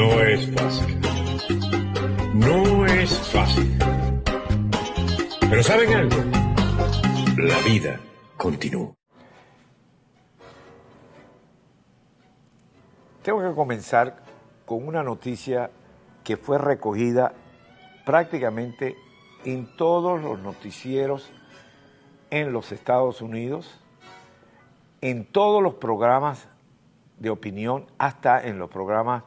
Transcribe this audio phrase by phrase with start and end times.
[0.00, 1.00] No es fácil.
[2.32, 3.78] No es fácil.
[5.50, 6.16] Pero ¿saben algo?
[7.36, 8.00] La vida
[8.38, 8.94] continúa.
[13.22, 14.16] Tengo que comenzar
[14.64, 15.70] con una noticia
[16.24, 17.34] que fue recogida
[18.06, 18.96] prácticamente
[19.44, 21.30] en todos los noticieros
[22.30, 23.78] en los Estados Unidos,
[25.02, 26.48] en todos los programas
[27.18, 29.24] de opinión, hasta en los programas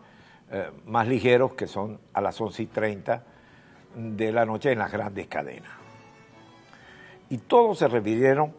[0.56, 3.24] eh, más ligeros que son a las 11 y 30
[3.96, 5.72] de la noche en las grandes cadenas.
[7.32, 8.56] Y todos se refirieron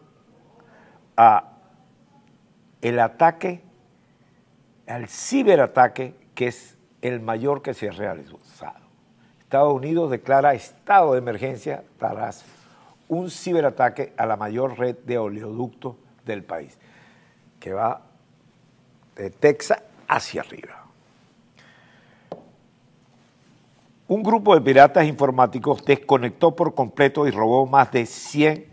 [1.15, 1.53] a
[2.81, 3.61] el ataque,
[4.87, 8.41] al ciberataque que es el mayor que se ha realizado.
[9.39, 12.43] Estados Unidos declara estado de emergencia tras
[13.07, 16.77] un ciberataque a la mayor red de oleoductos del país,
[17.61, 18.01] que va
[19.15, 20.85] de Texas hacia arriba.
[24.07, 28.67] Un grupo de piratas informáticos desconectó por completo y robó más de 100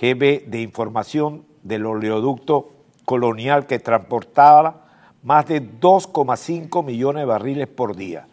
[0.00, 2.70] GB de información del oleoducto
[3.04, 4.86] colonial que transportaba
[5.24, 8.28] más de 2,5 millones de barriles por día,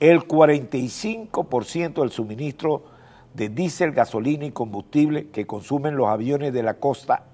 [0.00, 2.84] el 45% del suministro
[3.32, 7.24] de diésel, gasolina y combustible que consumen los aviones de la costa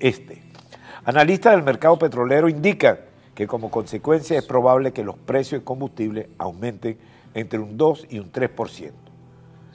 [0.00, 0.42] este.
[1.04, 2.98] Analistas del mercado petrolero indican
[3.36, 6.98] que como consecuencia es probable que los precios de combustible aumenten
[7.38, 8.92] entre un 2 y un 3%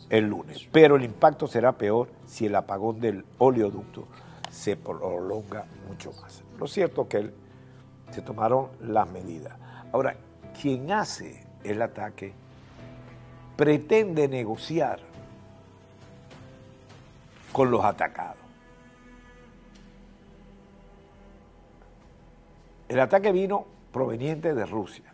[0.10, 4.06] el lunes, pero el impacto será peor si el apagón del oleoducto
[4.52, 6.44] se prolonga mucho más.
[6.60, 7.34] Lo cierto es que
[8.12, 9.58] se tomaron las medidas.
[9.92, 10.16] Ahora,
[10.62, 12.34] quien hace el ataque
[13.56, 15.00] pretende negociar
[17.54, 18.44] con los atacados.
[22.90, 25.13] El ataque vino proveniente de Rusia.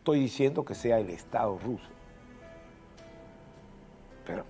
[0.00, 1.84] Estoy diciendo que sea el Estado ruso.
[4.26, 4.46] Pero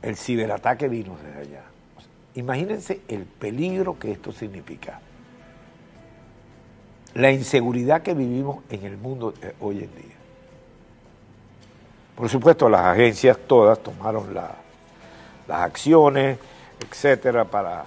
[0.00, 1.64] el ciberataque vino desde allá.
[2.34, 4.98] imagínense el peligro que esto significa.
[7.12, 10.16] La inseguridad que vivimos en el mundo hoy en día.
[12.16, 14.52] Por supuesto, las agencias todas tomaron las
[15.46, 16.38] acciones,
[16.80, 17.84] etcétera, para,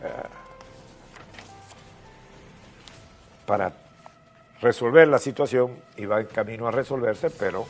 [0.00, 0.28] eh,
[3.44, 3.81] para
[4.62, 7.66] resolver la situación y va en camino a resolverse, pero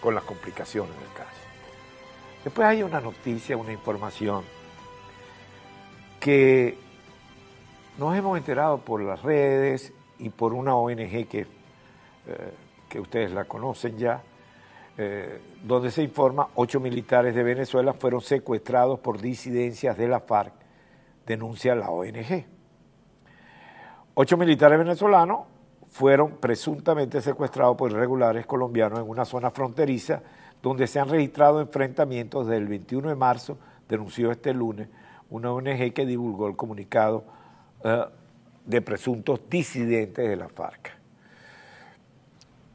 [0.00, 1.30] con las complicaciones del caso.
[2.44, 4.44] Después hay una noticia, una información
[6.20, 6.76] que
[7.96, 11.46] nos hemos enterado por las redes y por una ONG que, eh,
[12.88, 14.22] que ustedes la conocen ya,
[14.98, 20.52] eh, donde se informa ocho militares de Venezuela fueron secuestrados por disidencias de la FARC,
[21.24, 22.46] denuncia la ONG.
[24.14, 25.55] Ocho militares venezolanos
[25.90, 30.22] fueron presuntamente secuestrados por irregulares colombianos en una zona fronteriza
[30.62, 33.58] donde se han registrado enfrentamientos desde el 21 de marzo,
[33.88, 34.88] denunció este lunes
[35.30, 37.24] una ONG que divulgó el comunicado
[37.84, 38.04] eh,
[38.64, 40.92] de presuntos disidentes de la FARC.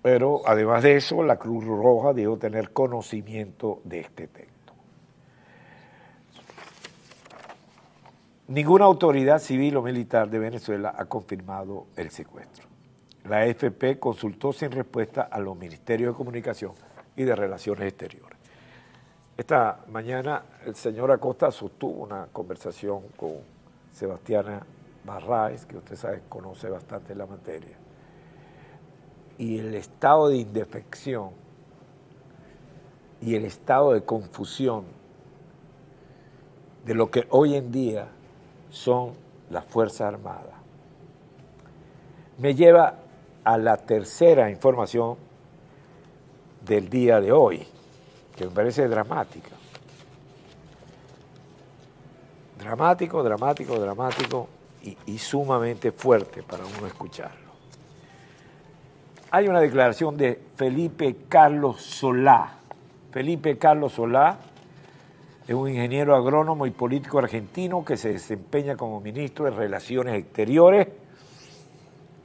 [0.01, 4.73] Pero además de eso, la Cruz Roja dijo tener conocimiento de este texto.
[8.47, 12.70] Ninguna autoridad civil o militar de Venezuela ha confirmado el secuestro.
[13.25, 16.73] La AFP consultó sin respuesta a los ministerios de comunicación
[17.15, 18.37] y de relaciones exteriores.
[19.37, 23.35] Esta mañana el señor Acosta sostuvo una conversación con
[23.91, 24.65] Sebastiana
[25.03, 27.77] Barraes, que usted sabe conoce bastante la materia
[29.37, 31.31] y el estado de indefección
[33.21, 34.85] y el estado de confusión
[36.85, 38.07] de lo que hoy en día
[38.69, 39.13] son
[39.49, 40.53] las Fuerzas Armadas.
[42.37, 43.00] Me lleva
[43.43, 45.17] a la tercera información
[46.65, 47.67] del día de hoy,
[48.35, 49.51] que me parece dramática.
[52.59, 54.47] Dramático, dramático, dramático
[54.83, 57.41] y, y sumamente fuerte para uno escuchar
[59.33, 62.55] hay una declaración de Felipe Carlos Solá.
[63.11, 64.37] Felipe Carlos Solá
[65.47, 70.89] es un ingeniero agrónomo y político argentino que se desempeña como ministro de Relaciones Exteriores,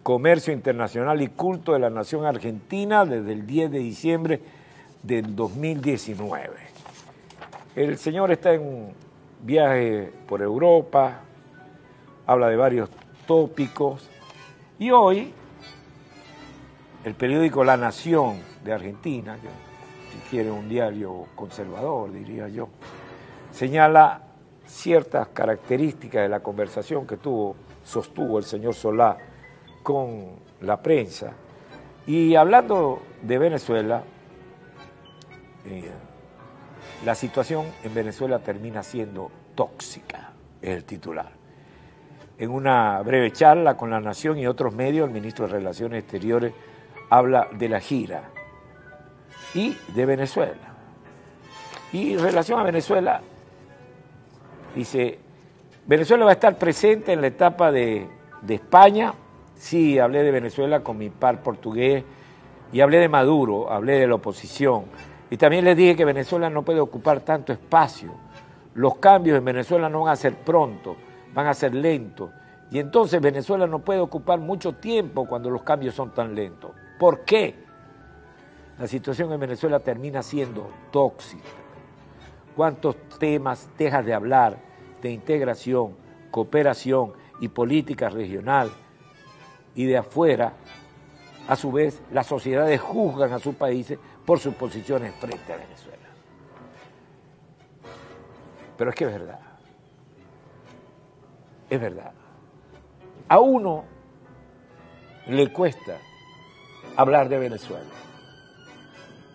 [0.07, 4.41] Comercio Internacional y Culto de la Nación Argentina desde el 10 de diciembre
[5.03, 6.55] del 2019.
[7.75, 8.93] El señor está en un
[9.43, 11.23] viaje por Europa,
[12.25, 12.89] habla de varios
[13.27, 14.09] tópicos
[14.79, 15.35] y hoy
[17.03, 19.49] el periódico La Nación de Argentina, que
[20.13, 22.69] si quiere un diario conservador, diría yo,
[23.51, 24.23] señala
[24.67, 29.19] ciertas características de la conversación que tuvo, sostuvo el señor Solá
[29.87, 31.35] con la prensa
[32.09, 34.03] Y hablando de Venezuela,
[35.65, 35.93] eh,
[37.05, 41.31] la situación en Venezuela termina siendo tóxica, es el titular.
[42.37, 46.53] En una breve charla con La Nación y otros medios, el ministro de Relaciones Exteriores
[47.09, 48.31] habla de la gira
[49.55, 50.75] y de Venezuela.
[51.93, 53.21] Y en relación a Venezuela,
[54.75, 55.21] dice,
[55.87, 58.09] Venezuela va a estar presente en la etapa de,
[58.43, 59.15] de España.
[59.57, 62.05] Sí, hablé de Venezuela con mi par portugués
[62.73, 64.85] y hablé de Maduro, hablé de la oposición.
[65.31, 68.13] Y también les dije que Venezuela no puede ocupar tanto espacio.
[68.75, 70.97] Los cambios en Venezuela no van a ser pronto,
[71.35, 72.31] van a ser lentos.
[72.71, 76.73] Y entonces Venezuela no puede ocupar mucho tiempo cuando los cambios son tan lentos.
[76.99, 77.55] ¿Por qué?
[78.79, 81.49] La situación en Venezuela termina siendo tóxica.
[82.55, 84.59] ¿Cuántos temas dejas de hablar
[85.01, 85.95] de integración,
[86.31, 88.71] cooperación y política regional?
[89.77, 90.55] Y de afuera,
[91.47, 95.97] a su vez, las sociedades juzgan a sus países por sus posiciones frente a Venezuela.
[98.77, 99.41] Pero es que es verdad.
[101.71, 102.13] Es verdad.
[103.29, 103.85] A uno
[105.29, 105.99] le cuesta
[106.97, 107.91] hablar de Venezuela.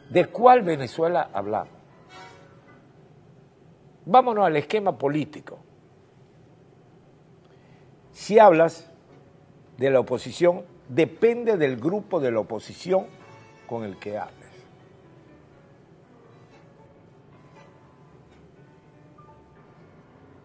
[0.10, 1.74] ¿De cuál Venezuela hablamos?
[4.06, 5.60] Vámonos al esquema político.
[8.12, 8.91] Si hablas
[9.82, 13.08] de la oposición, depende del grupo de la oposición
[13.66, 14.38] con el que hables.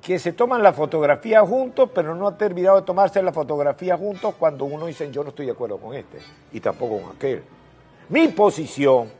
[0.00, 4.35] Que se toman la fotografía juntos, pero no ha terminado de tomarse la fotografía juntos
[4.38, 6.19] cuando uno dice yo no estoy de acuerdo con este
[6.53, 7.43] y tampoco con aquel.
[8.09, 9.11] Mi posición,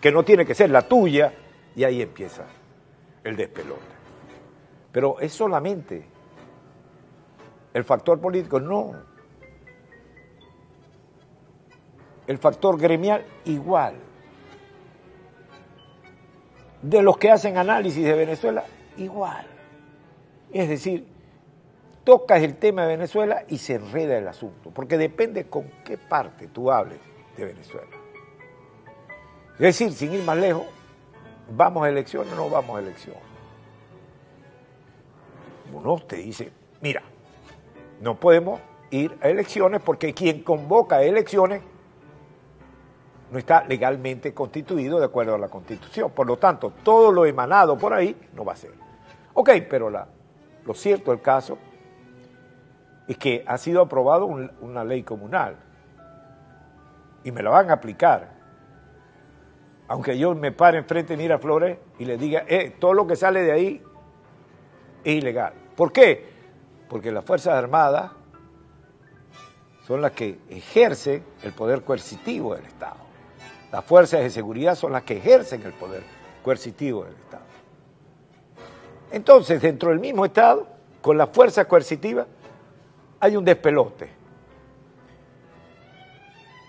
[0.00, 1.30] que no tiene que ser la tuya,
[1.76, 2.44] y ahí empieza
[3.22, 3.80] el despelote.
[4.92, 6.06] Pero es solamente
[7.74, 9.11] el factor político, no.
[12.26, 13.94] El factor gremial igual.
[16.80, 18.64] De los que hacen análisis de Venezuela,
[18.96, 19.46] igual.
[20.52, 21.06] Es decir,
[22.04, 26.48] tocas el tema de Venezuela y se enreda el asunto, porque depende con qué parte
[26.48, 27.00] tú hables
[27.36, 27.88] de Venezuela.
[29.54, 30.66] Es decir, sin ir más lejos,
[31.50, 33.22] ¿vamos a elecciones o no vamos a elecciones?
[35.72, 37.02] Uno te dice, mira,
[38.00, 38.60] no podemos
[38.90, 41.62] ir a elecciones porque quien convoca elecciones
[43.32, 46.10] no está legalmente constituido de acuerdo a la Constitución.
[46.10, 48.72] Por lo tanto, todo lo emanado por ahí no va a ser.
[49.32, 51.56] Ok, pero lo cierto del caso
[53.08, 55.56] es que ha sido aprobado una ley comunal
[57.24, 58.34] y me la van a aplicar.
[59.88, 63.40] Aunque yo me pare enfrente de Miraflores y le diga, eh, todo lo que sale
[63.40, 63.82] de ahí
[65.02, 65.54] es ilegal.
[65.74, 66.28] ¿Por qué?
[66.86, 68.12] Porque las Fuerzas Armadas
[69.86, 73.11] son las que ejercen el poder coercitivo del Estado.
[73.72, 76.02] Las fuerzas de seguridad son las que ejercen el poder
[76.42, 77.44] coercitivo del Estado.
[79.10, 80.68] Entonces, dentro del mismo Estado,
[81.00, 82.26] con la fuerza coercitiva,
[83.18, 84.10] hay un despelote.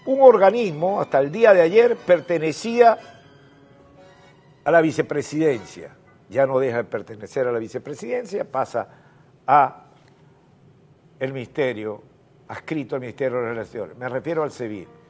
[0.06, 2.98] Un organismo, hasta el día de ayer, pertenecía
[4.64, 5.96] a la vicepresidencia.
[6.30, 8.88] Ya no deja de pertenecer a la vicepresidencia, pasa
[9.46, 9.88] a
[11.20, 12.02] el ministerio,
[12.48, 13.98] adscrito al Ministerio de Relaciones.
[13.98, 15.03] Me refiero al CEBIN.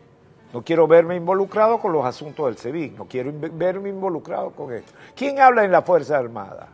[0.54, 4.94] No quiero verme involucrado con los asuntos del CEBIN, no quiero verme involucrado con esto.
[5.16, 6.70] ¿Quién habla en la Fuerza Armada?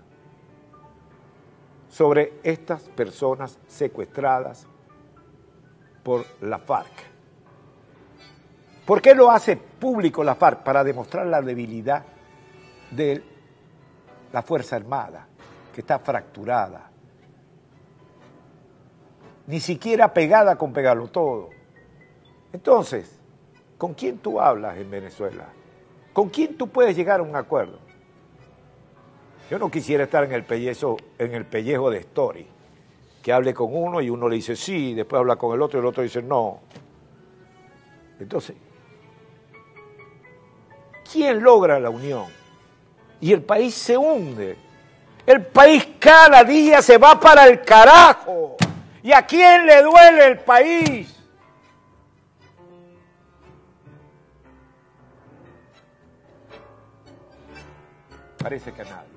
[1.89, 4.65] sobre estas personas secuestradas
[6.03, 7.09] por la FARC.
[8.85, 10.63] ¿Por qué lo hace público la FARC?
[10.63, 12.03] Para demostrar la debilidad
[12.91, 13.23] de
[14.31, 15.27] la Fuerza Armada,
[15.73, 16.89] que está fracturada,
[19.47, 21.49] ni siquiera pegada con pegarlo todo.
[22.53, 23.18] Entonces,
[23.79, 25.45] ¿con quién tú hablas en Venezuela?
[26.11, 27.79] ¿Con quién tú puedes llegar a un acuerdo?
[29.49, 32.45] Yo no quisiera estar en el, pellejo, de Story,
[33.23, 35.81] que hable con uno y uno le dice sí, después habla con el otro y
[35.81, 36.59] el otro dice no.
[38.19, 38.55] Entonces,
[41.11, 42.25] ¿quién logra la unión?
[43.21, 44.57] Y el país se hunde.
[45.25, 48.57] El país cada día se va para el carajo.
[49.01, 51.18] ¿Y a quién le duele el país?
[58.49, 59.08] Parece que a.